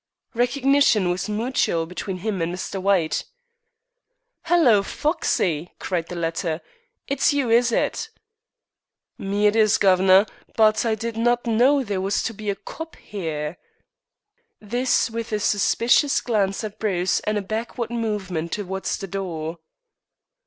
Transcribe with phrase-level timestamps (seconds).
[0.33, 2.81] Recognition was mutual between him and Mr.
[2.81, 3.23] White.
[4.45, 6.59] "Hello, Foxey," cried the latter.
[7.05, 8.09] "It's you, is it?"
[9.19, 10.25] "Me it is, guv'nor;
[10.55, 13.59] but I didn't know there was to be a 'cop' here"
[14.59, 19.59] this with a suspicious glance at Bruce and a backward movement towards the door.